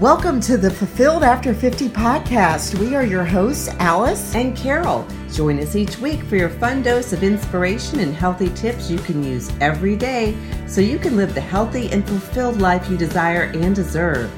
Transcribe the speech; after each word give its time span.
Welcome 0.00 0.40
to 0.40 0.56
the 0.56 0.72
Fulfilled 0.72 1.22
After 1.22 1.54
50 1.54 1.88
podcast. 1.88 2.76
We 2.80 2.96
are 2.96 3.04
your 3.04 3.24
hosts, 3.24 3.68
Alice 3.78 4.34
and 4.34 4.56
Carol. 4.56 5.06
Join 5.30 5.60
us 5.60 5.76
each 5.76 5.98
week 5.98 6.20
for 6.24 6.34
your 6.34 6.48
fun 6.48 6.82
dose 6.82 7.12
of 7.12 7.22
inspiration 7.22 8.00
and 8.00 8.12
healthy 8.12 8.48
tips 8.54 8.90
you 8.90 8.98
can 8.98 9.22
use 9.22 9.52
every 9.60 9.94
day 9.94 10.36
so 10.66 10.80
you 10.80 10.98
can 10.98 11.16
live 11.16 11.32
the 11.32 11.40
healthy 11.40 11.92
and 11.92 12.04
fulfilled 12.08 12.60
life 12.60 12.90
you 12.90 12.96
desire 12.96 13.52
and 13.54 13.76
deserve. 13.76 14.32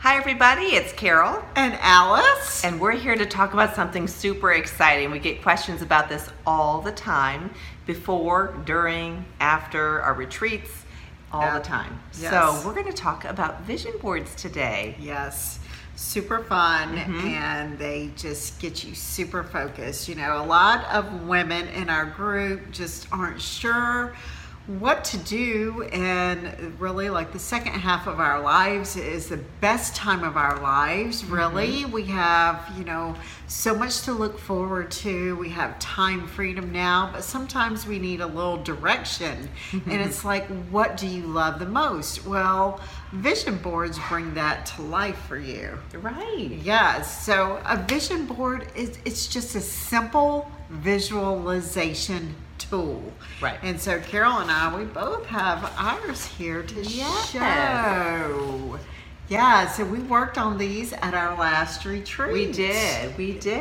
Hi, 0.00 0.18
everybody, 0.18 0.64
it's 0.64 0.92
Carol 0.92 1.42
and 1.56 1.72
Alice, 1.80 2.62
and 2.62 2.78
we're 2.78 2.92
here 2.92 3.16
to 3.16 3.24
talk 3.24 3.54
about 3.54 3.74
something 3.74 4.06
super 4.06 4.52
exciting. 4.52 5.10
We 5.10 5.20
get 5.20 5.40
questions 5.40 5.80
about 5.80 6.10
this 6.10 6.28
all 6.46 6.82
the 6.82 6.92
time 6.92 7.50
before, 7.86 8.54
during, 8.66 9.24
after 9.40 10.02
our 10.02 10.12
retreats 10.12 10.84
all 11.32 11.42
yeah. 11.42 11.58
the 11.58 11.64
time. 11.64 12.00
Yes. 12.20 12.30
So, 12.30 12.66
we're 12.66 12.74
going 12.74 12.86
to 12.86 12.92
talk 12.92 13.24
about 13.24 13.62
vision 13.62 13.92
boards 14.00 14.34
today. 14.34 14.96
Yes. 14.98 15.58
Super 15.96 16.44
fun, 16.44 16.94
mm-hmm. 16.94 17.26
and 17.28 17.78
they 17.78 18.10
just 18.16 18.60
get 18.60 18.84
you 18.84 18.94
super 18.94 19.42
focused. 19.42 20.08
You 20.08 20.14
know, 20.14 20.42
a 20.42 20.44
lot 20.44 20.84
of 20.92 21.26
women 21.26 21.68
in 21.68 21.88
our 21.88 22.04
group 22.04 22.70
just 22.70 23.06
aren't 23.10 23.40
sure 23.40 24.14
what 24.66 25.04
to 25.04 25.16
do 25.18 25.84
and 25.92 26.80
really 26.80 27.08
like 27.08 27.32
the 27.32 27.38
second 27.38 27.72
half 27.72 28.08
of 28.08 28.18
our 28.18 28.40
lives 28.42 28.96
is 28.96 29.28
the 29.28 29.36
best 29.60 29.94
time 29.94 30.24
of 30.24 30.36
our 30.36 30.60
lives 30.60 31.24
really. 31.24 31.82
Mm-hmm. 31.82 31.92
we 31.92 32.04
have 32.06 32.72
you 32.76 32.84
know 32.84 33.14
so 33.46 33.76
much 33.76 34.02
to 34.02 34.12
look 34.12 34.38
forward 34.38 34.90
to. 34.90 35.36
We 35.36 35.48
have 35.50 35.78
time 35.78 36.26
freedom 36.26 36.72
now 36.72 37.10
but 37.12 37.22
sometimes 37.22 37.86
we 37.86 38.00
need 38.00 38.20
a 38.20 38.26
little 38.26 38.60
direction. 38.62 39.48
Mm-hmm. 39.70 39.90
and 39.90 40.00
it's 40.02 40.24
like 40.24 40.46
what 40.70 40.96
do 40.96 41.06
you 41.06 41.22
love 41.22 41.60
the 41.60 41.66
most? 41.66 42.26
Well 42.26 42.80
vision 43.12 43.58
boards 43.58 44.00
bring 44.08 44.34
that 44.34 44.66
to 44.66 44.82
life 44.82 45.18
for 45.28 45.38
you. 45.38 45.78
Right. 45.94 46.50
Yes. 46.62 47.24
So 47.24 47.62
a 47.64 47.76
vision 47.76 48.26
board 48.26 48.66
is 48.74 48.98
it's 49.04 49.28
just 49.28 49.54
a 49.54 49.60
simple 49.60 50.50
visualization 50.70 52.34
tool. 52.58 53.12
Right. 53.40 53.58
And 53.62 53.80
so 53.80 54.00
Carol 54.00 54.38
and 54.38 54.50
I, 54.50 54.76
we 54.76 54.84
both 54.84 55.26
have 55.26 55.72
ours 55.76 56.26
here 56.26 56.62
to 56.62 56.82
yes. 56.82 57.30
show. 57.30 58.78
Yeah, 59.28 59.66
so 59.66 59.84
we 59.84 59.98
worked 59.98 60.38
on 60.38 60.56
these 60.56 60.92
at 60.92 61.12
our 61.12 61.36
last 61.36 61.84
retreat. 61.84 62.32
We 62.32 62.52
did, 62.52 63.16
we 63.18 63.32
did. 63.32 63.52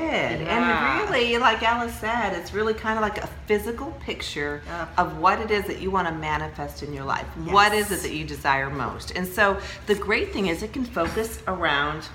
Yeah. 0.41 0.99
And 1.01 1.09
really, 1.11 1.39
like 1.39 1.63
Alice 1.63 1.95
said, 1.95 2.33
it's 2.33 2.53
really 2.53 2.75
kind 2.75 2.99
of 2.99 3.01
like 3.01 3.17
a 3.17 3.27
physical 3.47 3.89
picture 3.99 4.61
of 4.97 5.17
what 5.17 5.39
it 5.41 5.49
is 5.49 5.65
that 5.65 5.81
you 5.81 5.89
want 5.89 6.07
to 6.07 6.13
manifest 6.13 6.83
in 6.83 6.93
your 6.93 7.03
life. 7.03 7.25
Yes. 7.43 7.53
What 7.53 7.73
is 7.73 7.91
it 7.91 8.03
that 8.03 8.13
you 8.13 8.25
desire 8.25 8.69
most? 8.69 9.11
And 9.15 9.27
so 9.27 9.59
the 9.87 9.95
great 9.95 10.31
thing 10.31 10.47
is 10.47 10.61
it 10.61 10.71
can 10.71 10.85
focus 10.85 11.41
around 11.47 12.09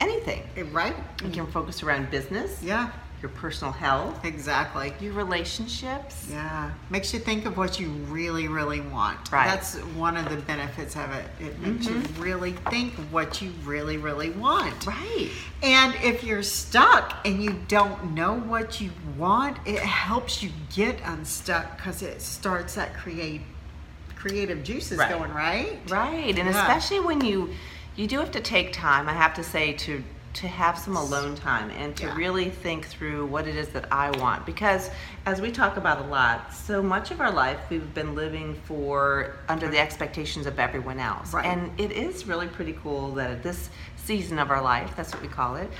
anything. 0.00 0.42
Right. 0.72 0.96
It 1.22 1.34
can 1.34 1.46
focus 1.46 1.82
around 1.82 2.10
business. 2.10 2.62
Yeah 2.62 2.90
your 3.24 3.30
personal 3.30 3.72
health, 3.72 4.22
exactly, 4.26 4.92
your 5.00 5.14
relationships. 5.14 6.28
Yeah, 6.30 6.70
makes 6.90 7.14
you 7.14 7.18
think 7.18 7.46
of 7.46 7.56
what 7.56 7.80
you 7.80 7.88
really, 7.88 8.48
really 8.48 8.82
want. 8.82 9.32
Right. 9.32 9.46
That's 9.46 9.76
one 9.96 10.18
of 10.18 10.28
the 10.28 10.36
benefits 10.36 10.94
of 10.94 11.10
it. 11.10 11.24
It 11.40 11.58
makes 11.60 11.86
mm-hmm. 11.86 12.16
you 12.16 12.22
really 12.22 12.52
think 12.68 12.92
what 13.10 13.40
you 13.40 13.50
really, 13.64 13.96
really 13.96 14.28
want. 14.28 14.86
Right. 14.86 15.30
And 15.62 15.94
if 16.02 16.22
you're 16.22 16.42
stuck 16.42 17.16
and 17.24 17.42
you 17.42 17.58
don't 17.66 18.14
know 18.14 18.34
what 18.34 18.78
you 18.78 18.90
want, 19.16 19.56
it 19.64 19.78
helps 19.78 20.42
you 20.42 20.50
get 20.74 20.98
unstuck 21.06 21.78
because 21.78 22.02
it 22.02 22.20
starts 22.20 22.74
that 22.74 22.92
create 22.92 23.40
creative 24.16 24.62
juices 24.62 24.98
right. 24.98 25.10
going, 25.10 25.32
right? 25.32 25.78
Right. 25.88 26.28
And 26.28 26.36
yeah. 26.36 26.60
especially 26.60 27.00
when 27.00 27.24
you 27.24 27.54
you 27.96 28.06
do 28.06 28.18
have 28.18 28.32
to 28.32 28.40
take 28.40 28.72
time, 28.74 29.08
I 29.08 29.12
have 29.12 29.32
to 29.34 29.44
say, 29.44 29.72
to 29.72 30.04
to 30.34 30.48
have 30.48 30.78
some 30.78 30.96
alone 30.96 31.34
time 31.36 31.70
and 31.70 31.96
to 31.96 32.06
yeah. 32.06 32.16
really 32.16 32.50
think 32.50 32.86
through 32.86 33.26
what 33.26 33.46
it 33.46 33.56
is 33.56 33.68
that 33.68 33.90
I 33.92 34.10
want. 34.18 34.44
Because 34.44 34.90
as 35.26 35.40
we 35.40 35.50
talk 35.50 35.76
about 35.76 36.04
a 36.04 36.08
lot, 36.08 36.52
so 36.52 36.82
much 36.82 37.10
of 37.10 37.20
our 37.20 37.30
life 37.30 37.58
we've 37.70 37.94
been 37.94 38.14
living 38.14 38.54
for 38.64 39.36
under 39.48 39.68
the 39.68 39.78
expectations 39.78 40.46
of 40.46 40.58
everyone 40.58 40.98
else. 40.98 41.32
Right. 41.32 41.46
And 41.46 41.70
it 41.78 41.92
is 41.92 42.26
really 42.26 42.48
pretty 42.48 42.76
cool 42.82 43.12
that 43.14 43.30
at 43.30 43.42
this 43.42 43.70
season 43.96 44.38
of 44.38 44.50
our 44.50 44.60
life, 44.60 44.94
that's 44.96 45.12
what 45.12 45.22
we 45.22 45.28
call 45.28 45.56
it, 45.56 45.70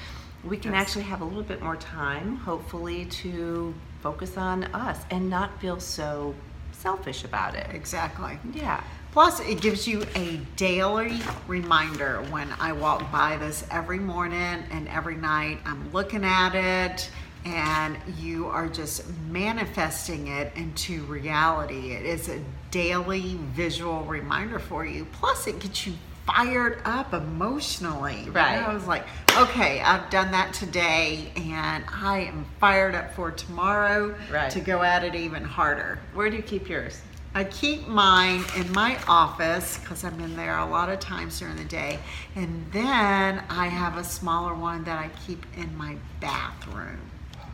we 0.45 0.57
can 0.57 0.73
yes. 0.73 0.83
actually 0.83 1.05
have 1.05 1.21
a 1.21 1.25
little 1.25 1.43
bit 1.43 1.63
more 1.63 1.77
time, 1.77 2.37
hopefully, 2.37 3.07
to 3.07 3.75
focus 4.01 4.37
on 4.37 4.65
us 4.65 5.01
and 5.11 5.29
not 5.29 5.59
feel 5.61 5.81
so 5.81 6.35
selfish 6.73 7.25
about 7.25 7.55
it. 7.55 7.67
Exactly. 7.73 8.39
Yeah. 8.53 8.83
Plus, 9.15 9.39
it 9.39 9.61
gives 9.61 9.87
you 9.87 10.03
a 10.17 10.39
daily 10.57 11.21
reminder 11.47 12.21
when 12.31 12.51
I 12.59 12.73
walk 12.73 13.13
by 13.13 13.37
this 13.37 13.65
every 13.71 14.01
morning 14.01 14.65
and 14.73 14.89
every 14.89 15.15
night. 15.15 15.61
I'm 15.65 15.93
looking 15.93 16.25
at 16.25 16.57
it 16.57 17.09
and 17.45 17.97
you 18.19 18.47
are 18.47 18.69
just 18.69 19.05
manifesting 19.31 20.27
it 20.27 20.53
into 20.57 21.05
reality. 21.05 21.93
It 21.93 22.05
is 22.05 22.29
a 22.29 22.43
daily 22.73 23.39
visual 23.53 24.03
reminder 24.03 24.59
for 24.59 24.85
you. 24.85 25.07
Plus, 25.13 25.47
it 25.47 25.61
gets 25.61 25.87
you 25.87 25.93
fired 26.27 26.83
up 26.85 27.15
emotionally. 27.15 28.29
Right. 28.31 28.61
I 28.61 28.75
was 28.75 28.89
like, 28.89 29.07
okay, 29.39 29.81
I've 29.81 30.11
done 30.11 30.33
that 30.33 30.53
today 30.53 31.31
and 31.37 31.85
I 31.89 32.23
am 32.23 32.47
fired 32.59 32.97
up 32.97 33.15
for 33.15 33.31
tomorrow 33.31 34.17
right. 34.33 34.51
to 34.51 34.61
go 34.61 34.83
at 34.83 35.05
it 35.05 35.15
even 35.15 35.45
harder. 35.45 36.01
Where 36.15 36.29
do 36.31 36.37
you 36.37 36.43
keep 36.43 36.69
yours? 36.69 37.01
I 37.37 37.43
keep 37.43 37.89
mine 37.89 38.45
in 38.57 38.71
my 38.71 38.97
office 39.09 39.79
because 39.79 40.05
I'm 40.05 40.21
in 40.21 40.37
there 40.37 40.57
a 40.57 40.67
lot 40.67 40.89
of 40.89 41.01
times 41.01 41.41
during 41.41 41.57
the 41.57 41.65
day. 41.65 41.99
And 42.37 42.65
then 42.71 43.43
I 43.51 43.67
have 43.67 43.97
a 43.97 44.05
smaller 44.05 44.55
one 44.55 44.85
that 44.85 44.99
I 45.01 45.11
keep 45.27 45.45
in 45.57 45.77
my 45.77 45.97
bathroom. 46.21 47.01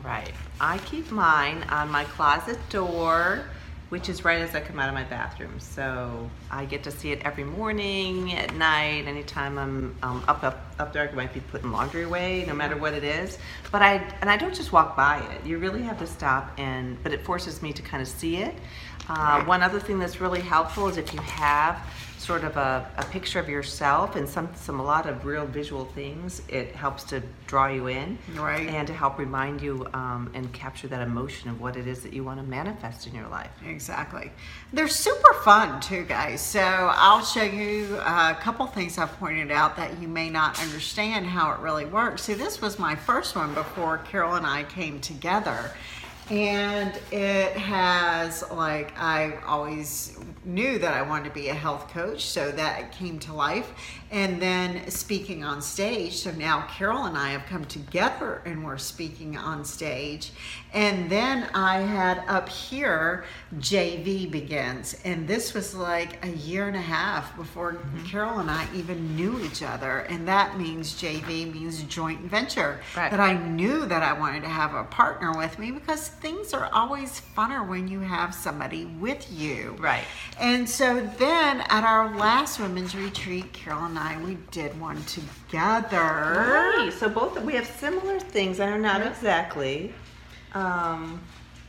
Right. 0.05 0.33
I 0.61 0.79
keep 0.79 1.11
mine 1.11 1.63
on 1.71 1.89
my 1.89 2.05
closet 2.05 2.59
door, 2.69 3.47
which 3.89 4.11
is 4.11 4.23
right 4.23 4.43
as 4.43 4.55
I 4.55 4.61
come 4.61 4.79
out 4.79 4.89
of 4.89 4.95
my 4.95 5.05
bathroom. 5.05 5.59
So 5.59 6.29
I 6.51 6.67
get 6.67 6.83
to 6.85 6.91
see 6.91 7.13
it 7.13 7.23
every 7.25 7.45
morning, 7.45 8.35
at 8.35 8.55
night, 8.55 9.07
anytime 9.07 9.57
I'm 9.57 9.97
um, 10.03 10.25
up, 10.29 10.45
up 10.45 10.70
up 10.81 10.93
there. 10.93 11.09
I 11.09 11.13
might 11.15 11.33
be 11.33 11.41
putting 11.41 11.71
laundry 11.71 12.03
away, 12.03 12.45
no 12.47 12.55
matter 12.55 12.77
what 12.77 12.95
it 12.95 13.05
is. 13.05 13.39
But 13.71 13.83
I 13.83 14.03
and 14.21 14.29
I 14.29 14.37
don't 14.37 14.55
just 14.55 14.73
walk 14.73 14.97
by 14.97 15.19
it. 15.19 15.47
You 15.47 15.59
really 15.59 15.83
have 15.83 15.99
to 15.99 16.07
stop 16.07 16.51
and. 16.59 17.01
But 17.03 17.13
it 17.13 17.25
forces 17.25 17.63
me 17.63 17.73
to 17.73 17.83
kind 17.83 18.03
of 18.03 18.09
see 18.09 18.39
it. 18.39 18.55
Uh, 19.09 19.45
one 19.45 19.63
other 19.63 19.81
thing 19.81 19.99
that's 19.99 20.21
really 20.21 20.41
helpful 20.41 20.87
is 20.87 20.97
if 20.97 21.13
you 21.13 21.21
have 21.21 21.85
sort 22.21 22.45
of 22.45 22.57
a, 22.59 22.89
a 22.99 23.05
picture 23.07 23.41
of 23.41 23.49
yourself 23.49 24.15
and 24.15 24.29
some, 24.29 24.49
some 24.55 24.79
a 24.79 24.85
lot 24.85 25.09
of 25.09 25.25
real 25.25 25.47
visual 25.47 25.87
things, 25.87 26.43
it 26.49 26.77
helps 26.77 27.03
to 27.03 27.23
draw 27.47 27.67
you 27.67 27.87
in 27.87 28.19
right. 28.37 28.69
and 28.69 28.87
to 28.87 28.93
help 28.93 29.19
remind 29.19 29.61
you 29.61 29.87
um, 29.95 30.31
and 30.35 30.53
capture 30.53 30.87
that 30.87 31.01
emotion 31.01 31.49
of 31.49 31.61
what 31.61 31.77
it 31.77 31.87
is 31.87 32.03
that 32.03 32.13
you 32.13 32.23
want 32.23 32.39
to 32.39 32.47
manifest 32.47 33.07
in 33.07 33.15
your 33.15 33.27
life. 33.29 33.51
Exactly. 33.67 34.31
They're 34.73 34.87
super 34.87 35.33
fun 35.43 35.81
too, 35.81 36.05
guys. 36.05 36.43
So 36.43 36.61
I'll 36.61 37.25
show 37.25 37.43
you 37.43 37.97
a 37.97 38.37
couple 38.41 38.67
things 38.67 38.99
I've 38.99 39.19
pointed 39.19 39.51
out 39.51 39.77
that 39.77 40.01
you 40.01 40.07
may 40.07 40.29
not 40.29 40.63
understand 40.71 41.27
how 41.27 41.51
it 41.51 41.59
really 41.59 41.85
works. 41.85 42.23
See, 42.23 42.35
this 42.35 42.61
was 42.61 42.79
my 42.79 42.95
first 42.95 43.35
one 43.35 43.53
before 43.55 43.99
Carol 43.99 44.37
and 44.37 44.47
I 44.47 44.63
came 44.63 45.01
together 45.01 45.73
and 46.31 46.97
it 47.11 47.53
has 47.55 48.49
like 48.53 48.97
I 48.97 49.37
always 49.47 50.17
knew 50.45 50.79
that 50.79 50.95
I 50.95 51.03
wanted 51.03 51.25
to 51.25 51.35
be 51.35 51.49
a 51.49 51.55
health 51.55 51.89
coach, 51.89 52.27
so 52.27 52.51
that 52.53 52.93
came 52.93 53.19
to 53.21 53.33
life. 53.33 53.73
And 54.13 54.41
then 54.41 54.91
speaking 54.91 55.45
on 55.45 55.61
stage, 55.63 56.17
so 56.17 56.33
now 56.33 56.67
Carol 56.69 57.05
and 57.05 57.17
I 57.17 57.31
have 57.31 57.47
come 57.47 57.65
together 57.65 58.43
and 58.45 58.65
we're 58.65 58.79
speaking 58.79 59.37
on 59.37 59.65
stage. 59.65 60.33
And 60.73 61.11
then 61.11 61.49
I 61.55 61.79
had 61.79 62.25
up 62.27 62.49
here 62.49 63.25
JV 63.59 64.31
begins, 64.31 64.97
and 65.05 65.27
this 65.27 65.53
was 65.53 65.75
like 65.75 66.25
a 66.25 66.29
year 66.29 66.69
and 66.69 66.77
a 66.77 66.81
half 66.81 67.37
before 67.37 67.75
mm-hmm. 67.75 68.07
Carol 68.07 68.39
and 68.39 68.51
I 68.51 68.67
even 68.75 69.17
knew 69.17 69.41
each 69.45 69.63
other. 69.63 70.01
And 70.01 70.27
that 70.29 70.59
means 70.59 70.95
JV 70.95 71.53
means 71.53 71.83
joint 71.85 72.21
venture. 72.23 72.81
Right. 72.97 73.11
That 73.11 73.21
I 73.21 73.35
knew 73.35 73.87
that 73.87 74.03
I 74.03 74.13
wanted 74.13 74.43
to 74.43 74.49
have 74.49 74.75
a 74.75 74.85
partner 74.85 75.37
with 75.37 75.59
me 75.59 75.71
because 75.73 76.11
things 76.21 76.53
are 76.53 76.69
always 76.73 77.21
funner 77.37 77.67
when 77.67 77.89
you 77.89 78.01
have 78.01 78.35
somebody 78.35 78.85
with 78.85 79.31
you. 79.33 79.77
Right. 79.79 80.05
And 80.39 80.69
so 80.69 81.01
then 81.19 81.63
at 81.63 81.85
our 81.85 82.15
last 82.17 82.61
women's 82.61 82.95
retreat, 82.95 83.53
Carol 83.53 83.87
and 83.87 83.99
I, 83.99 84.23
we 84.23 84.37
did 84.51 84.79
one 84.81 85.03
together. 85.05 85.99
Right. 85.99 86.93
So 86.93 87.09
both 87.09 87.41
we 87.43 87.55
have 87.55 87.67
similar 87.67 88.21
things. 88.21 88.61
I 88.61 88.71
know 88.71 88.77
not 88.77 89.07
exactly. 89.07 89.95
Um, 90.55 91.21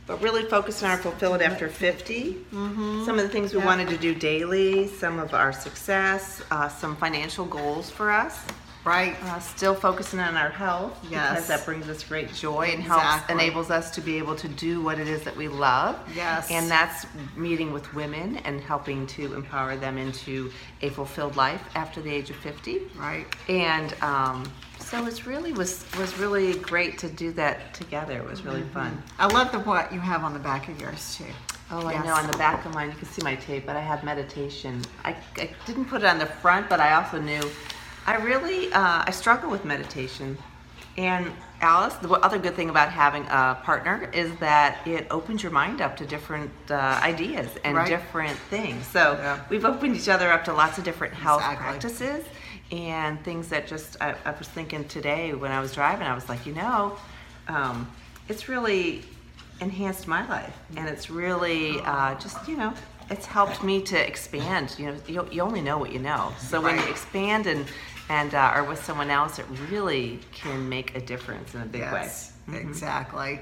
but 0.06 0.20
really 0.20 0.44
focused 0.44 0.82
on 0.82 0.90
our 0.90 0.96
fulfilled 0.96 1.40
after 1.40 1.68
50. 1.68 2.34
Mm-hmm. 2.34 3.04
Some 3.04 3.18
of 3.18 3.22
the 3.22 3.28
things 3.28 3.54
we 3.54 3.60
wanted 3.60 3.88
to 3.88 3.96
do 3.96 4.14
daily, 4.14 4.88
some 4.88 5.20
of 5.20 5.32
our 5.32 5.52
success, 5.52 6.42
uh, 6.50 6.68
some 6.68 6.96
financial 6.96 7.46
goals 7.46 7.88
for 7.88 8.10
us. 8.10 8.44
Right. 8.84 9.16
Uh, 9.24 9.38
still 9.38 9.74
focusing 9.74 10.18
on 10.18 10.36
our 10.36 10.48
health 10.50 10.98
Yes. 11.08 11.30
because 11.30 11.46
that 11.48 11.64
brings 11.64 11.88
us 11.88 12.02
great 12.02 12.32
joy 12.34 12.70
and 12.74 12.82
helps 12.82 13.04
Exactly. 13.04 13.34
enables 13.34 13.70
us 13.70 13.90
to 13.92 14.00
be 14.00 14.18
able 14.18 14.34
to 14.36 14.48
do 14.48 14.82
what 14.82 14.98
it 14.98 15.06
is 15.06 15.22
that 15.22 15.36
we 15.36 15.46
love. 15.48 15.96
Yes. 16.14 16.50
And 16.50 16.68
that's 16.70 17.06
meeting 17.36 17.72
with 17.72 17.94
women 17.94 18.38
and 18.38 18.60
helping 18.60 19.06
to 19.08 19.34
empower 19.34 19.76
them 19.76 19.98
into 19.98 20.50
a 20.82 20.88
fulfilled 20.90 21.36
life 21.36 21.62
after 21.76 22.00
the 22.02 22.12
age 22.12 22.30
of 22.30 22.36
50. 22.36 22.82
Right. 22.96 23.26
And 23.48 23.94
um, 24.02 24.50
so 24.80 25.06
it's 25.06 25.26
really 25.26 25.52
was 25.52 25.84
was 25.98 26.18
really 26.18 26.54
great 26.54 26.98
to 26.98 27.08
do 27.08 27.30
that 27.32 27.74
together. 27.74 28.18
It 28.18 28.28
was 28.28 28.42
really 28.44 28.62
fun. 28.74 29.00
I 29.18 29.26
love 29.26 29.52
the 29.52 29.60
what 29.60 29.92
you 29.92 30.00
have 30.00 30.24
on 30.24 30.32
the 30.32 30.40
back 30.40 30.68
of 30.68 30.80
yours 30.80 31.16
too. 31.16 31.24
Oh, 31.70 31.86
I 31.86 32.04
know. 32.04 32.12
On 32.14 32.26
the 32.30 32.36
back 32.36 32.66
of 32.66 32.74
mine, 32.74 32.90
you 32.90 32.96
can 32.96 33.08
see 33.08 33.22
my 33.22 33.34
tape, 33.36 33.64
but 33.64 33.76
I 33.76 33.80
have 33.80 34.04
meditation. 34.04 34.82
I, 35.04 35.16
I 35.38 35.48
didn't 35.64 35.86
put 35.86 36.02
it 36.02 36.06
on 36.06 36.18
the 36.18 36.26
front, 36.26 36.68
but 36.68 36.80
I 36.80 36.92
also 36.94 37.18
knew 37.18 37.40
I 38.06 38.16
really 38.16 38.72
uh, 38.72 39.04
I 39.06 39.10
struggle 39.10 39.50
with 39.50 39.64
meditation. 39.64 40.36
And 40.98 41.32
Alice, 41.62 41.94
the 41.94 42.10
other 42.10 42.38
good 42.38 42.54
thing 42.54 42.68
about 42.68 42.90
having 42.90 43.22
a 43.26 43.58
partner 43.62 44.10
is 44.12 44.34
that 44.40 44.86
it 44.86 45.06
opens 45.10 45.42
your 45.42 45.52
mind 45.52 45.80
up 45.80 45.96
to 45.98 46.04
different 46.04 46.50
uh, 46.70 46.74
ideas 47.02 47.48
and 47.64 47.76
Right. 47.76 47.88
different 47.88 48.36
things. 48.50 48.86
So 48.88 49.12
Yeah. 49.12 49.40
we've 49.48 49.64
opened 49.64 49.96
each 49.96 50.08
other 50.08 50.30
up 50.30 50.44
to 50.46 50.52
lots 50.52 50.76
of 50.78 50.84
different 50.84 51.14
health 51.14 51.40
Exactly. 51.40 51.64
practices 51.66 52.24
and 52.72 53.22
things 53.24 53.48
that 53.48 53.66
just 53.66 53.96
I, 54.02 54.14
I 54.24 54.32
was 54.32 54.48
thinking 54.48 54.84
today 54.88 55.32
when 55.32 55.50
I 55.52 55.60
was 55.60 55.72
driving. 55.72 56.06
I 56.06 56.14
was 56.14 56.28
like, 56.28 56.44
you 56.44 56.52
know, 56.54 56.96
um, 57.48 57.90
it's 58.28 58.48
really 58.48 59.02
enhanced 59.60 60.08
my 60.08 60.26
life, 60.28 60.54
and 60.76 60.88
it's 60.88 61.08
really 61.08 61.80
uh, 61.82 62.16
just 62.16 62.48
you 62.48 62.56
know, 62.56 62.74
it's 63.10 63.26
helped 63.26 63.62
me 63.62 63.80
to 63.82 63.96
expand. 64.06 64.74
You 64.78 64.86
know, 64.86 64.96
you, 65.06 65.28
you 65.30 65.42
only 65.42 65.60
know 65.60 65.78
what 65.78 65.92
you 65.92 66.00
know. 66.00 66.32
So 66.38 66.60
when 66.60 66.76
you 66.78 66.84
expand 66.88 67.46
and 67.46 67.66
and 68.12 68.34
uh, 68.34 68.38
are 68.56 68.64
with 68.64 68.84
someone 68.84 69.10
else, 69.10 69.38
it 69.38 69.46
really 69.70 70.18
can 70.32 70.68
make 70.68 70.94
a 70.94 71.00
difference 71.00 71.54
in 71.54 71.62
a 71.62 71.64
big 71.64 71.80
yes, 71.80 71.92
way. 71.92 72.54
Mm-hmm. 72.54 72.68
exactly. 72.68 73.40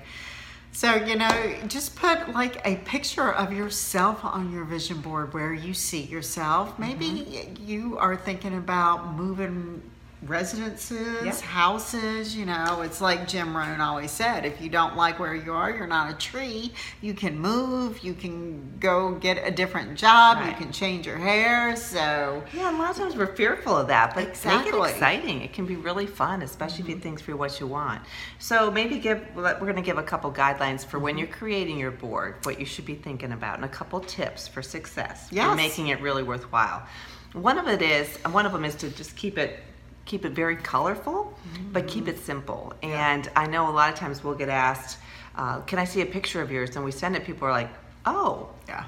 So, 0.72 0.94
you 0.94 1.16
know, 1.16 1.34
just 1.66 1.96
put 1.96 2.32
like 2.32 2.64
a 2.64 2.76
picture 2.76 3.32
of 3.32 3.52
yourself 3.52 4.24
on 4.24 4.52
your 4.52 4.64
vision 4.64 5.00
board 5.00 5.34
where 5.34 5.52
you 5.52 5.74
see 5.74 6.02
yourself. 6.02 6.78
Maybe 6.78 7.06
Mm-hmm. 7.06 7.66
you 7.66 7.98
are 7.98 8.16
thinking 8.16 8.56
about 8.56 9.14
moving 9.16 9.82
residences, 10.26 11.24
Yeah. 11.24 11.46
houses, 11.46 12.36
you 12.36 12.44
know, 12.44 12.82
it's 12.82 13.00
like 13.00 13.26
Jim 13.26 13.56
Rohn 13.56 13.80
always 13.80 14.10
said 14.10 14.44
if 14.44 14.60
you 14.60 14.68
don't 14.68 14.96
like 14.96 15.18
where 15.18 15.34
you 15.34 15.52
are, 15.52 15.70
you're 15.70 15.86
not 15.86 16.10
a 16.10 16.14
tree. 16.14 16.72
You 17.00 17.14
can 17.14 17.38
move, 17.38 18.00
you 18.04 18.12
can 18.12 18.78
go 18.80 19.12
get 19.12 19.38
a 19.42 19.50
different 19.50 19.96
job, 19.96 20.46
you 20.46 20.52
can 20.52 20.72
change 20.72 21.06
your 21.06 21.16
hair. 21.16 21.74
So, 21.76 22.42
Yeah, 22.52 22.70
a 22.70 22.76
lot 22.76 22.90
of 22.90 22.96
times 22.96 23.16
we're 23.16 23.34
fearful 23.34 23.76
of 23.76 23.88
that, 23.88 24.14
but 24.14 24.26
make 24.44 24.66
it 24.66 24.74
exciting. 24.74 25.40
It 25.40 25.52
can 25.52 25.64
be 25.64 25.76
really 25.76 26.06
fun, 26.06 26.42
especially 26.42 26.82
if 26.82 26.88
you 26.88 26.94
mm-hmm. 26.96 27.02
think 27.02 27.20
through 27.20 27.36
what 27.36 27.58
you 27.58 27.66
want. 27.66 28.02
So 28.38 28.70
maybe 28.70 28.98
give 28.98 29.22
we're 29.34 29.54
going 29.54 29.76
to 29.76 29.82
give 29.82 29.98
a 29.98 30.02
couple 30.02 30.30
guidelines 30.30 30.84
for 30.84 30.98
when 30.98 31.14
mm-hmm. 31.14 31.20
you're 31.20 31.28
creating 31.28 31.78
your 31.78 31.90
board, 31.90 32.36
what 32.44 32.58
you 32.60 32.66
should 32.66 32.84
be 32.84 32.94
thinking 32.94 33.32
about, 33.32 33.56
and 33.56 33.64
a 33.64 33.68
couple 33.68 34.00
tips 34.00 34.46
for 34.46 34.62
success 34.62 35.28
Yes. 35.30 35.48
for 35.48 35.56
making 35.56 35.88
it 35.88 36.00
really 36.00 36.22
worthwhile. 36.22 36.86
One 37.32 37.58
of 37.58 37.68
it 37.68 37.80
is 37.80 38.16
one 38.32 38.44
of 38.44 38.52
them 38.52 38.64
is 38.64 38.74
to 38.76 38.90
just 38.90 39.16
keep 39.16 39.38
it 39.38 39.60
keep 40.10 40.24
it 40.24 40.32
very 40.32 40.56
colorful, 40.56 41.32
but 41.72 41.86
keep 41.86 42.08
it 42.08 42.18
simple. 42.18 42.72
And 42.82 43.30
I 43.36 43.46
know 43.46 43.70
a 43.70 43.74
lot 43.80 43.92
of 43.92 43.96
times 43.96 44.24
we'll 44.24 44.34
get 44.34 44.48
asked, 44.48 44.98
uh, 45.36 45.60
"Can 45.60 45.78
I 45.78 45.84
see 45.84 46.00
a 46.00 46.06
picture 46.06 46.42
of 46.42 46.50
yours?" 46.50 46.74
And 46.74 46.84
we 46.84 46.90
send 46.90 47.14
it. 47.14 47.24
People 47.24 47.46
are 47.46 47.52
like, 47.52 47.70
"Oh." 48.04 48.48
yeah. 48.68 48.84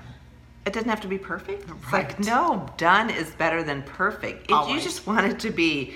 It 0.64 0.72
doesn't 0.72 0.88
have 0.88 1.00
to 1.00 1.08
be 1.08 1.18
perfect. 1.18 1.68
It's 1.68 1.92
like, 1.92 2.20
no, 2.20 2.68
done 2.76 3.10
is 3.10 3.30
better 3.32 3.64
than 3.64 3.82
perfect. 3.82 4.48
If 4.48 4.68
you 4.68 4.80
just 4.80 5.08
want 5.08 5.26
it 5.26 5.40
to 5.40 5.50
be 5.50 5.94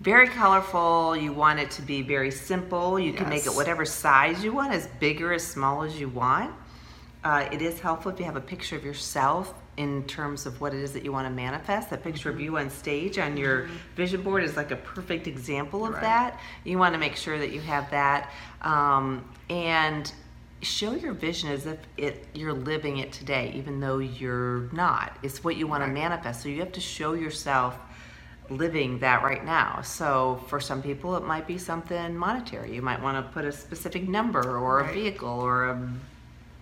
very 0.00 0.28
colorful, 0.28 1.14
you 1.14 1.30
want 1.34 1.58
it 1.58 1.70
to 1.72 1.82
be 1.82 2.00
very 2.00 2.30
simple, 2.30 2.98
you 2.98 3.12
can 3.12 3.28
make 3.28 3.44
it 3.44 3.54
whatever 3.54 3.84
size 3.84 4.42
you 4.42 4.50
want, 4.54 4.72
as 4.72 4.86
big 4.98 5.20
or 5.20 5.34
as 5.34 5.46
small 5.46 5.82
as 5.82 6.00
you 6.00 6.08
want. 6.08 6.54
Uh, 7.22 7.50
it 7.52 7.60
is 7.60 7.80
helpful 7.80 8.10
if 8.10 8.18
you 8.18 8.24
have 8.24 8.36
a 8.36 8.48
picture 8.54 8.76
of 8.76 8.84
yourself 8.90 9.52
in 9.78 10.02
terms 10.04 10.44
of 10.44 10.60
what 10.60 10.74
it 10.74 10.80
is 10.82 10.92
that 10.92 11.04
you 11.04 11.12
want 11.12 11.24
to 11.26 11.30
manifest. 11.32 11.88
That 11.90 12.02
picture 12.02 12.28
of 12.28 12.40
you 12.40 12.58
on 12.58 12.68
stage 12.68 13.16
on 13.16 13.36
your 13.36 13.68
vision 13.94 14.20
board 14.22 14.42
is 14.42 14.56
like 14.56 14.72
a 14.72 14.76
perfect 14.76 15.26
example 15.28 15.86
of 15.86 15.92
Right. 15.94 16.02
that. 16.02 16.40
You 16.64 16.78
want 16.78 16.94
to 16.94 16.98
make 16.98 17.14
sure 17.14 17.38
that 17.38 17.52
you 17.52 17.60
have 17.60 17.88
that. 17.92 18.30
Um, 18.60 19.24
and 19.48 20.12
show 20.60 20.92
your 20.94 21.12
vision 21.12 21.48
as 21.50 21.66
if 21.66 21.78
it 21.96 22.26
you're 22.34 22.52
living 22.52 22.96
it 22.96 23.12
today 23.12 23.52
even 23.54 23.78
though 23.78 23.98
you're 23.98 24.68
not 24.72 25.16
it's 25.22 25.44
what 25.44 25.54
you 25.56 25.68
want 25.68 25.82
Right. 25.82 25.86
to 25.86 25.92
manifest 25.94 26.42
so 26.42 26.48
you 26.48 26.58
have 26.58 26.72
to 26.72 26.80
show 26.80 27.12
yourself 27.12 27.78
living 28.50 28.98
that 28.98 29.22
right 29.22 29.44
now 29.44 29.82
so 29.82 30.42
for 30.48 30.58
some 30.58 30.82
people 30.82 31.14
it 31.16 31.22
might 31.24 31.46
be 31.46 31.58
something 31.58 32.16
monetary 32.16 32.74
you 32.74 32.82
might 32.82 33.00
want 33.00 33.24
to 33.24 33.32
put 33.32 33.44
a 33.44 33.52
specific 33.52 34.08
number 34.08 34.58
or 34.58 34.80
a 34.80 34.92
vehicle 34.92 35.28
or 35.28 35.66
a 35.68 35.88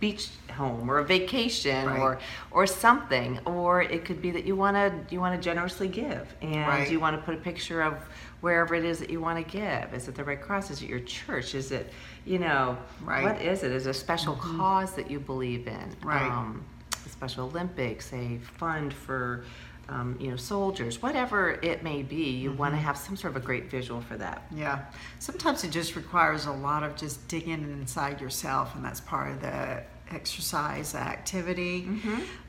beach 0.00 0.28
home 0.54 0.90
or 0.90 0.98
a 0.98 1.04
vacation 1.04 1.86
Right. 1.86 1.98
or 2.00 2.18
or 2.50 2.66
something 2.66 3.38
or 3.46 3.80
it 3.82 4.04
could 4.04 4.20
be 4.20 4.30
that 4.30 4.44
you 4.46 4.54
want 4.54 4.76
to 4.76 4.92
you 5.14 5.20
want 5.20 5.34
to 5.40 5.42
generously 5.42 5.88
give 5.88 6.34
and 6.42 6.66
Right. 6.68 6.90
you 6.90 7.00
want 7.00 7.16
to 7.16 7.22
put 7.22 7.34
a 7.34 7.38
picture 7.38 7.80
of 7.82 7.94
wherever 8.42 8.74
it 8.74 8.84
is 8.84 8.98
that 8.98 9.08
you 9.08 9.20
want 9.22 9.38
to 9.44 9.50
give 9.58 9.94
is 9.94 10.06
it 10.08 10.14
the 10.14 10.22
red 10.24 10.42
cross 10.42 10.70
is 10.70 10.82
it 10.82 10.88
your 10.88 11.00
church 11.00 11.54
is 11.54 11.72
it 11.72 11.90
you 12.26 12.38
know 12.38 12.76
Right. 13.02 13.22
what 13.24 13.40
is 13.40 13.62
it 13.62 13.72
is 13.72 13.86
it 13.86 13.90
a 13.90 13.94
special 13.94 14.34
cause 14.34 14.92
that 14.96 15.10
you 15.10 15.18
believe 15.18 15.66
in 15.66 15.96
Right. 16.02 16.30
um, 16.30 16.62
a 17.04 17.08
special 17.08 17.44
olympics 17.46 18.12
a 18.12 18.38
fund 18.58 18.92
for 18.92 19.44
um, 19.88 20.16
you 20.20 20.30
know 20.30 20.36
soldiers 20.36 21.00
whatever 21.00 21.58
it 21.62 21.82
may 21.82 22.02
be 22.02 22.30
you 22.30 22.52
want 22.52 22.74
to 22.74 22.78
have 22.78 22.96
some 22.96 23.16
sort 23.16 23.36
of 23.36 23.42
a 23.42 23.44
great 23.44 23.70
visual 23.70 24.00
for 24.00 24.16
that 24.16 24.42
Yeah. 24.54 24.84
Sometimes 25.18 25.64
it 25.64 25.70
just 25.70 25.96
requires 25.96 26.46
a 26.46 26.52
lot 26.52 26.82
of 26.82 26.96
just 26.96 27.26
digging 27.28 27.62
inside 27.62 28.20
yourself, 28.20 28.74
and 28.74 28.84
that's 28.84 29.00
part 29.00 29.30
of 29.32 29.40
the 29.40 29.82
exercise 30.10 30.94
activity. 30.94 31.88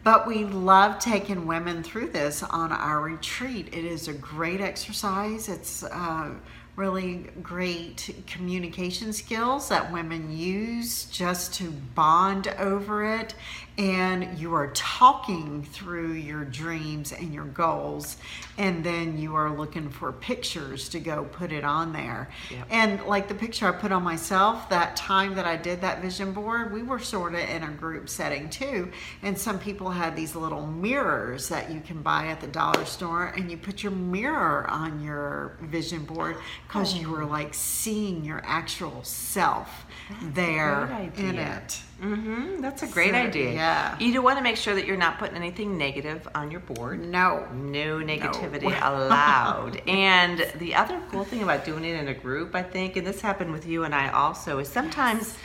But 0.04 0.28
we 0.28 0.46
love 0.46 1.00
taking 1.00 1.48
women 1.48 1.84
through 1.84 2.10
this 2.10 2.44
on 2.44 2.72
our 2.72 3.02
retreat. 3.02 3.68
It 3.74 3.84
is 3.86 4.08
a 4.08 4.14
great 4.14 4.62
exercise. 4.62 5.50
It's 5.50 5.84
uh, 5.84 6.32
really 6.78 7.26
great 7.42 8.16
communication 8.28 9.12
skills 9.12 9.68
that 9.68 9.92
women 9.92 10.32
use 10.32 11.06
just 11.06 11.56
to 11.56 11.72
bond 11.96 12.48
over 12.60 13.04
it. 13.04 13.34
And 13.80 14.40
you 14.40 14.56
are 14.56 14.72
talking 14.74 15.64
through 15.64 16.14
your 16.14 16.44
dreams 16.44 17.12
and 17.12 17.32
your 17.32 17.46
goals, 17.46 18.18
and 18.58 18.84
then 18.84 19.20
you 19.20 19.36
are 19.36 19.56
looking 19.56 19.92
for 19.92 20.12
pictures 20.12 20.90
to 20.90 21.00
go 21.00 21.26
put 21.26 21.52
it 21.52 21.64
on 21.64 21.94
there. 21.94 22.30
Yep. 22.50 22.68
And 22.72 23.04
like 23.04 23.28
the 23.28 23.36
picture 23.36 23.68
I 23.68 23.72
put 23.72 23.92
on 23.92 24.02
myself, 24.02 24.68
that 24.70 24.96
time 24.96 25.36
that 25.36 25.46
I 25.46 25.58
did 25.58 25.82
that 25.82 26.02
vision 26.02 26.32
board, 26.32 26.74
we 26.74 26.82
were 26.82 26.98
sort 26.98 27.36
of 27.36 27.42
in 27.42 27.62
a 27.62 27.70
group 27.70 28.10
setting 28.10 28.50
too. 28.50 28.92
And 29.22 29.38
some 29.38 29.60
people 29.60 29.92
had 29.92 30.16
these 30.16 30.36
little 30.36 30.66
mirrors 30.66 31.48
that 31.50 31.72
you 31.72 31.80
can 31.80 32.02
buy 32.02 32.28
at 32.28 32.42
the 32.42 32.48
dollar 32.48 32.86
store, 32.86 33.28
and 33.28 33.52
you 33.52 33.58
put 33.58 33.84
your 33.84 33.92
mirror 33.92 34.68
on 34.72 35.04
your 35.04 35.56
vision 35.62 36.04
board 36.04 36.38
because 36.68 36.94
you 36.96 37.10
were 37.10 37.26
like 37.26 37.54
seeing 37.54 38.24
your 38.26 38.42
actual 38.46 39.04
self 39.04 39.86
there 40.22 40.86
in 41.18 41.38
it. 41.38 41.82
mm-hmm. 42.02 42.62
that's 42.62 42.84
a 42.84 42.88
great 42.88 43.12
So, 43.12 43.18
idea 43.18 43.52
yeah. 43.54 43.98
you 44.00 44.14
do 44.14 44.22
want 44.22 44.38
to 44.38 44.44
make 44.44 44.56
sure 44.58 44.74
that 44.76 44.86
you're 44.86 44.98
not 44.98 45.20
putting 45.20 45.36
anything 45.36 45.78
negative 45.78 46.28
on 46.36 46.50
your 46.52 46.60
board 46.62 47.04
No. 47.06 47.46
No 47.54 47.98
negativity 48.00 48.66
allowed. 48.82 49.82
and 49.88 50.46
the 50.60 50.76
other 50.76 51.02
cool 51.10 51.24
thing 51.24 51.44
about 51.44 51.66
doing 51.66 51.84
it 51.84 52.00
in 52.00 52.08
a 52.10 52.14
group, 52.14 52.56
I 52.56 52.64
think, 52.64 52.96
and 52.98 53.06
this 53.06 53.20
happened 53.22 53.52
with 53.52 53.66
you 53.68 53.84
and 53.84 53.94
I 53.94 54.10
also, 54.10 54.60
is 54.60 54.68
sometimes 54.70 55.38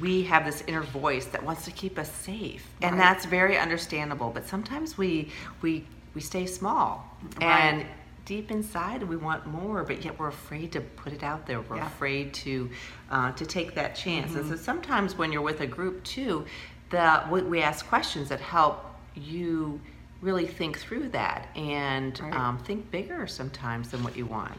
we 0.00 0.22
have 0.24 0.44
this 0.44 0.62
inner 0.66 0.82
voice 0.82 1.26
that 1.26 1.42
wants 1.42 1.64
to 1.64 1.70
keep 1.70 1.98
us 1.98 2.10
safe. 2.12 2.66
And 2.82 2.98
that's 2.98 3.24
very 3.24 3.56
understandable. 3.58 4.30
But 4.30 4.46
sometimes 4.46 4.98
we 4.98 5.30
we 5.62 5.86
we 6.14 6.20
stay 6.20 6.46
small. 6.46 7.06
And 7.40 7.78
Right. 7.78 7.86
Deep 8.28 8.50
inside 8.50 9.02
we 9.02 9.16
want 9.16 9.46
more, 9.46 9.82
but 9.84 10.04
yet 10.04 10.18
we're 10.18 10.28
afraid 10.28 10.70
to 10.72 10.80
put 10.82 11.14
it 11.14 11.22
out 11.22 11.46
there. 11.46 11.62
We're 11.62 11.76
Yeah. 11.76 11.86
afraid 11.86 12.34
to 12.44 12.68
uh, 13.10 13.32
to 13.32 13.46
take 13.46 13.74
that 13.74 13.96
chance. 13.96 14.34
And 14.34 14.44
so 14.46 14.52
Mm-hmm. 14.54 14.62
sometimes 14.70 15.16
when 15.16 15.32
you're 15.32 15.40
with 15.50 15.60
a 15.62 15.66
group 15.66 16.04
too, 16.04 16.44
that 16.90 17.30
we 17.30 17.40
we 17.42 17.62
ask 17.62 17.86
questions 17.88 18.28
that 18.28 18.40
help 18.40 18.76
you 19.14 19.80
really 20.20 20.46
think 20.46 20.78
through 20.78 21.08
that 21.20 21.48
and 21.56 22.20
Right. 22.20 22.34
um, 22.34 22.58
think 22.58 22.90
bigger 22.90 23.26
sometimes 23.26 23.90
than 23.92 24.02
what 24.04 24.14
you 24.16 24.26
want 24.26 24.58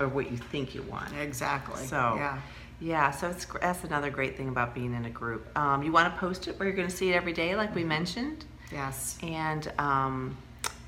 or 0.00 0.06
what 0.08 0.30
you 0.30 0.36
think 0.36 0.74
you 0.74 0.82
want. 0.82 1.10
Exactly. 1.16 1.82
So 1.86 2.00
yeah. 2.16 2.38
yeah, 2.80 3.10
so 3.12 3.30
it's 3.30 3.46
that's 3.46 3.82
another 3.84 4.10
great 4.10 4.36
thing 4.36 4.48
about 4.48 4.74
being 4.74 4.92
in 4.94 5.04
a 5.06 5.10
group. 5.22 5.42
Um, 5.58 5.82
you 5.82 5.90
want 5.90 6.12
to 6.12 6.20
post 6.20 6.48
it 6.48 6.58
where 6.58 6.66
you're 6.68 6.76
going 6.76 6.88
to 6.88 6.96
see 7.02 7.08
it 7.10 7.14
every 7.14 7.32
day, 7.32 7.56
like 7.56 7.74
we 7.74 7.84
mentioned, 7.84 8.44
Yes. 8.70 9.16
and 9.22 9.62
um, 9.78 10.36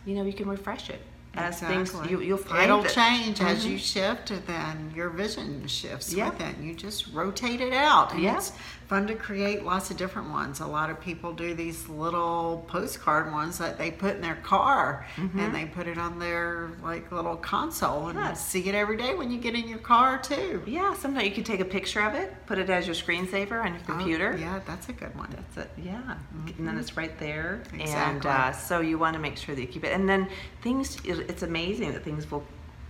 you 0.04 0.14
know 0.16 0.24
you 0.24 0.34
can 0.34 0.48
refresh 0.48 0.90
it. 0.90 1.00
As 1.34 1.60
things 1.60 1.94
you, 2.10 2.20
you'll 2.20 2.36
find 2.38 2.64
it'll 2.64 2.82
that- 2.82 2.92
change 2.92 3.40
as 3.40 3.64
Mhm. 3.64 3.70
you 3.70 3.78
shift, 3.78 4.30
and 4.30 4.46
then 4.46 4.92
your 4.94 5.08
vision 5.08 5.66
shifts 5.66 6.12
Yeah. 6.12 6.28
with 6.30 6.40
it. 6.40 6.58
You 6.58 6.74
just 6.74 7.06
rotate 7.12 7.60
it 7.60 7.72
out, 7.72 8.12
and 8.12 8.22
Yeah. 8.22 8.36
it's 8.36 8.52
fun 8.88 9.06
to 9.06 9.14
create 9.14 9.64
lots 9.64 9.90
of 9.90 9.96
different 9.96 10.28
ones. 10.30 10.60
A 10.60 10.66
lot 10.66 10.90
of 10.90 11.00
people 11.00 11.32
do 11.32 11.54
these 11.54 11.88
little 11.88 12.62
postcard 12.68 13.32
ones 13.32 13.56
that 13.56 13.78
they 13.78 13.90
put 13.90 14.16
in 14.16 14.20
their 14.20 14.34
car, 14.36 15.06
and 15.16 15.54
they 15.54 15.64
put 15.64 15.86
it 15.86 15.96
on 15.96 16.18
their 16.18 16.68
like 16.82 17.10
little 17.10 17.36
console, 17.36 18.08
and 18.08 18.36
see 18.36 18.68
it 18.68 18.74
every 18.74 18.98
day 18.98 19.14
when 19.14 19.30
you 19.30 19.38
get 19.38 19.54
in 19.54 19.66
your 19.66 19.78
car 19.78 20.18
too. 20.18 20.62
Yeah, 20.66 20.92
sometimes 20.94 21.24
you 21.26 21.32
can 21.32 21.44
take 21.44 21.60
a 21.60 21.64
picture 21.64 22.00
of 22.02 22.14
it, 22.14 22.34
put 22.46 22.58
it 22.58 22.68
as 22.68 22.86
your 22.86 22.94
screensaver 22.94 23.64
on 23.64 23.72
your 23.72 23.82
computer. 23.86 24.32
Oh, 24.34 24.38
yeah, 24.38 24.60
that's 24.66 24.90
a 24.90 24.92
good 24.92 25.14
one. 25.16 25.28
That's 25.30 25.56
it. 25.66 25.70
Yeah, 25.82 26.16
and 26.58 26.68
then 26.68 26.76
it's 26.76 26.94
right 26.96 27.18
there, 27.18 27.62
and 27.72 27.80
Exactly. 27.80 28.30
uh, 28.30 28.52
so 28.52 28.80
you 28.80 28.98
want 28.98 29.14
to 29.14 29.20
make 29.20 29.38
sure 29.38 29.54
that 29.54 29.60
you 29.62 29.66
keep 29.68 29.84
it. 29.84 29.92
And 29.92 30.06
then 30.08 30.28
things, 30.60 30.98
it's 31.28 31.42
amazing 31.42 31.92
that 31.92 32.04
things 32.04 32.30
will 32.30 32.44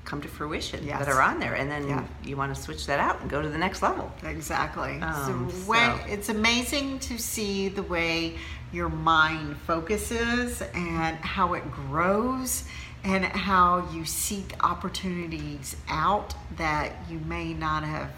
come 0.05 0.21
to 0.21 0.29
fruition 0.29 0.85
Yes. 0.85 0.99
that 0.99 1.09
are 1.09 1.23
on 1.23 1.39
there, 1.39 1.55
and 1.55 1.71
then 1.71 1.89
Yeah. 1.89 2.05
you 2.25 2.37
want 2.37 2.55
to 2.55 2.61
switch 2.61 2.87
that 2.87 2.99
out 2.99 3.21
and 3.21 3.31
go 3.31 3.41
to 3.41 3.49
the 3.49 3.59
next 3.59 3.83
level. 3.83 4.13
Exactly. 4.25 5.01
Um, 5.01 5.49
so, 5.51 5.71
way, 5.71 5.79
so- 5.79 6.13
it's 6.13 6.29
amazing 6.29 6.99
to 7.01 7.19
see 7.19 7.69
the 7.69 7.85
way 7.85 8.37
your 8.73 8.89
mind 8.89 9.57
focuses 9.67 10.61
and 10.75 11.17
how 11.19 11.55
it 11.55 11.71
grows 11.71 12.65
and 13.05 13.25
how 13.25 13.89
you 13.93 14.05
seek 14.05 14.55
opportunities 14.65 15.77
out 15.89 16.35
that 16.57 16.93
you 17.09 17.19
may 17.21 17.53
not 17.53 17.85
have 17.85 18.11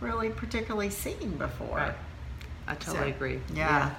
really 0.00 0.28
particularly 0.30 0.90
seen 0.90 1.36
before. 1.38 1.94
I 2.66 2.74
totally 2.74 3.10
So, 3.10 3.16
agree. 3.16 3.40
Yeah. 3.54 3.90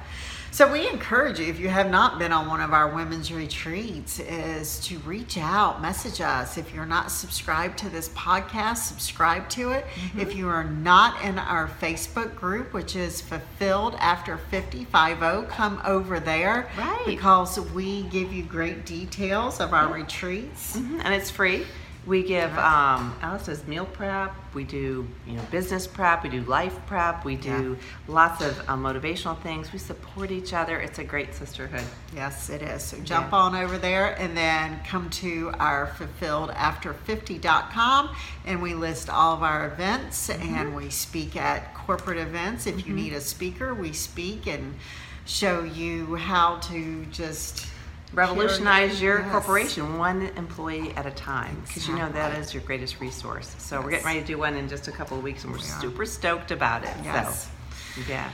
So 0.51 0.71
we 0.71 0.87
encourage 0.87 1.37
you, 1.37 1.47
if 1.47 1.59
you 1.59 1.67
have 1.67 1.89
not 1.91 2.17
been 2.17 2.31
on 2.31 2.47
one 2.47 2.61
of 2.61 2.71
our 2.71 2.87
women's 2.95 3.29
retreats, 3.29 4.19
is 4.19 4.79
to 4.87 4.99
reach 4.99 5.37
out, 5.37 5.81
message 5.81 6.21
us. 6.21 6.57
If 6.57 6.73
you're 6.73 6.85
not 6.85 7.11
subscribed 7.11 7.77
to 7.79 7.89
this 7.89 8.07
podcast, 8.09 8.77
subscribe 8.77 9.49
to 9.49 9.71
it. 9.71 9.85
Mm-hmm. 9.85 10.19
If 10.21 10.33
you 10.33 10.47
are 10.47 10.63
not 10.63 11.21
in 11.25 11.39
our 11.39 11.67
Facebook 11.67 12.35
group, 12.35 12.71
which 12.71 12.95
is 12.95 13.19
Fulfilled 13.19 13.95
After 13.99 14.37
5050, 14.37 15.53
come 15.53 15.81
over 15.83 16.21
there. 16.21 16.69
Right. 16.77 17.03
Because 17.05 17.59
we 17.71 18.03
give 18.03 18.31
you 18.31 18.43
great 18.43 18.85
details 18.85 19.59
of 19.59 19.73
our 19.73 19.91
retreats. 19.93 20.77
Mhm, 20.77 21.01
And 21.03 21.13
it's 21.13 21.29
free. 21.29 21.65
We 22.05 22.21
give 22.21 22.51
um, 22.59 23.15
Alice 23.23 23.47
does 23.47 23.65
meal 23.67 23.85
prep. 23.85 24.31
We 24.53 24.63
do 24.63 25.07
you 25.25 25.33
know 25.33 25.41
business 25.49 25.87
prep. 25.87 26.21
We 26.23 26.29
do 26.29 26.41
life 26.41 26.77
prep. 26.85 27.25
We 27.25 27.35
do 27.35 27.75
lots 28.07 28.43
of 28.43 28.69
um, 28.69 28.83
motivational 28.83 29.41
things. 29.41 29.73
We 29.73 29.79
support 29.79 30.29
each 30.29 30.53
other. 30.53 30.79
It's 30.79 30.99
a 30.99 31.03
great 31.03 31.33
sisterhood. 31.33 31.83
Yes, 32.15 32.51
it 32.51 32.61
is. 32.61 32.83
So 32.83 32.99
jump 32.99 33.31
Yeah. 33.31 33.37
on 33.39 33.55
over 33.55 33.79
there 33.79 34.13
and 34.19 34.37
then 34.37 34.79
come 34.85 35.09
to 35.11 35.51
our 35.59 35.87
fulfilledafter50.com 35.97 38.09
and 38.45 38.61
we 38.61 38.73
list 38.73 39.09
all 39.09 39.33
of 39.33 39.43
our 39.43 39.67
events 39.67 40.27
Mm-hmm. 40.29 40.55
and 40.55 40.75
we 40.75 40.89
speak 40.89 41.35
at 41.35 41.73
corporate 41.73 42.17
events. 42.19 42.67
If 42.67 42.87
you 42.87 42.93
need 42.93 43.13
a 43.13 43.21
speaker, 43.21 43.73
we 43.73 43.91
speak 43.93 44.47
and 44.47 44.75
show 45.25 45.63
you 45.63 46.15
how 46.15 46.57
to 46.57 47.05
just 47.05 47.67
Revolutionize 48.15 49.01
your 49.01 49.19
Yes. 49.19 49.31
corporation 49.31 49.97
one 49.97 50.29
employee 50.37 50.93
at 50.95 51.05
a 51.05 51.11
time 51.11 51.61
because 51.67 51.85
you 51.87 51.95
know 51.95 52.09
that 52.13 52.37
is 52.37 52.53
your 52.53 52.63
greatest 52.63 53.01
resource. 53.01 53.53
So 53.57 53.81
we're 53.81 53.91
getting 53.91 54.05
ready 54.05 54.21
to 54.21 54.25
do 54.25 54.37
one 54.37 54.55
in 54.55 54.69
just 54.69 54.87
a 54.87 54.91
couple 54.91 55.17
of 55.17 55.23
weeks, 55.23 55.43
and 55.43 55.51
we're 55.51 55.59
We 55.59 55.65
super 55.65 56.05
stoked 56.05 56.51
about 56.51 56.83
it. 56.83 56.93
Yes. 57.03 57.49
So, 57.95 58.01
yeah. 58.07 58.29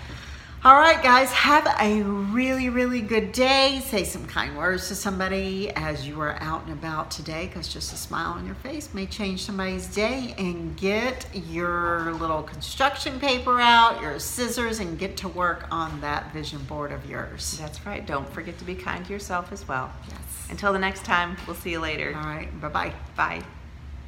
All 0.63 0.75
right, 0.75 1.01
guys, 1.01 1.31
have 1.31 1.65
a 1.79 2.03
really, 2.03 2.69
really 2.69 3.01
good 3.01 3.31
day. 3.31 3.81
Say 3.83 4.03
some 4.03 4.27
kind 4.27 4.55
words 4.55 4.89
to 4.89 4.95
somebody 4.95 5.71
as 5.71 6.07
you 6.07 6.21
are 6.21 6.39
out 6.39 6.61
and 6.65 6.71
about 6.71 7.09
today, 7.09 7.47
because 7.47 7.67
just 7.67 7.91
a 7.93 7.95
smile 7.95 8.33
on 8.33 8.45
your 8.45 8.53
face 8.53 8.93
may 8.93 9.07
change 9.07 9.43
somebody's 9.43 9.87
day. 9.87 10.35
And 10.37 10.77
get 10.77 11.25
your 11.33 12.13
little 12.13 12.43
construction 12.43 13.19
paper 13.19 13.59
out, 13.59 13.99
your 14.03 14.19
scissors, 14.19 14.79
and 14.79 14.99
get 14.99 15.17
to 15.17 15.27
work 15.29 15.65
on 15.71 15.99
that 16.01 16.31
vision 16.31 16.63
board 16.65 16.91
of 16.91 17.09
yours. 17.09 17.57
That's 17.57 17.83
right. 17.83 18.05
Don't 18.05 18.29
forget 18.29 18.59
to 18.59 18.63
be 18.63 18.75
kind 18.75 19.03
to 19.03 19.11
yourself 19.11 19.51
as 19.51 19.67
well. 19.67 19.91
Yes. 20.09 20.47
Until 20.51 20.73
the 20.73 20.79
next 20.79 21.03
time, 21.03 21.37
we'll 21.47 21.55
see 21.55 21.71
you 21.71 21.79
later. 21.79 22.13
All 22.15 22.21
right, 22.21 22.61
bye 22.61 22.69
bye. 22.69 22.93
Bye. 23.15 23.41